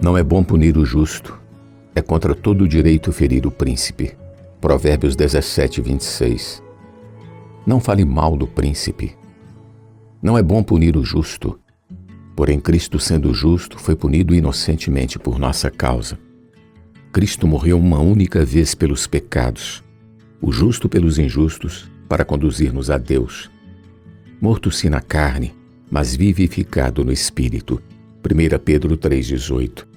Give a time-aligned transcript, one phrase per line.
[0.00, 1.36] Não é bom punir o justo,
[1.92, 4.16] é contra todo o direito ferir o príncipe.
[4.60, 6.62] Provérbios 17, 26.
[7.66, 9.16] Não fale mal do príncipe.
[10.22, 11.58] Não é bom punir o justo,
[12.36, 16.16] porém Cristo, sendo justo, foi punido inocentemente por nossa causa.
[17.12, 19.82] Cristo morreu uma única vez pelos pecados,
[20.40, 23.50] o justo pelos injustos, para conduzir-nos a Deus.
[24.40, 25.52] Morto-se na carne,
[25.90, 27.82] mas vivificado no espírito.
[28.24, 29.87] 1 Pedro 3,18.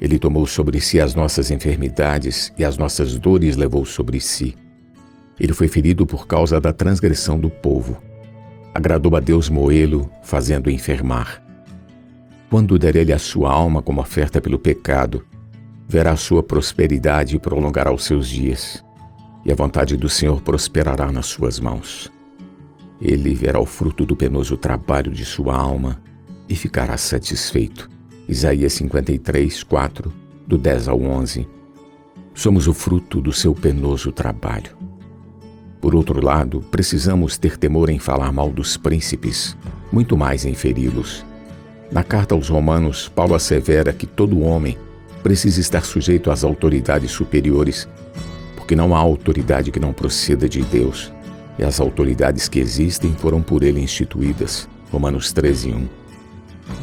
[0.00, 4.54] Ele tomou sobre si as nossas enfermidades e as nossas dores levou sobre si.
[5.38, 7.96] Ele foi ferido por causa da transgressão do povo.
[8.74, 11.42] Agradou a Deus moê-lo, fazendo-o enfermar.
[12.50, 15.24] Quando der ele a sua alma como oferta pelo pecado,
[15.88, 18.84] verá a sua prosperidade e prolongará os seus dias,
[19.44, 22.12] e a vontade do Senhor prosperará nas suas mãos.
[23.00, 26.00] Ele verá o fruto do penoso trabalho de sua alma
[26.48, 27.95] e ficará satisfeito.
[28.28, 30.12] Isaías 53, 4,
[30.46, 31.48] do 10 ao 11.
[32.34, 34.76] Somos o fruto do seu penoso trabalho.
[35.80, 39.56] Por outro lado, precisamos ter temor em falar mal dos príncipes,
[39.92, 41.24] muito mais em feri-los.
[41.92, 44.76] Na carta aos Romanos, Paulo assevera que todo homem
[45.22, 47.88] precisa estar sujeito às autoridades superiores,
[48.56, 51.12] porque não há autoridade que não proceda de Deus,
[51.56, 54.68] e as autoridades que existem foram por ele instituídas.
[54.90, 56.05] Romanos 13, 1.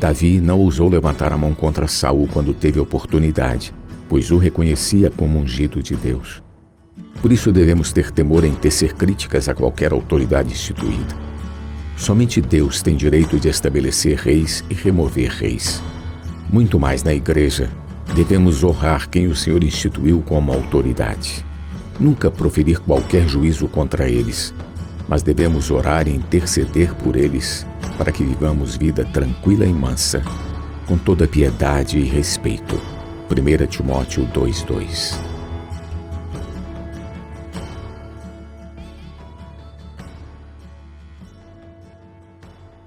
[0.04, 3.74] Davi não ousou levantar a mão contra Saul quando teve oportunidade,
[4.10, 6.44] pois o reconhecia como ungido de Deus.
[7.22, 11.16] Por isso devemos ter temor em tecer críticas a qualquer autoridade instituída.
[11.96, 15.82] Somente Deus tem direito de estabelecer reis e remover reis.
[16.52, 17.70] Muito mais na igreja,
[18.14, 21.46] devemos honrar quem o Senhor instituiu como autoridade.
[21.98, 24.54] Nunca proferir qualquer juízo contra eles,
[25.08, 27.66] mas devemos orar e interceder por eles
[27.98, 30.22] para que vivamos vida tranquila e mansa,
[30.86, 32.80] com toda piedade e respeito.
[33.30, 35.33] 1 Timóteo 2,2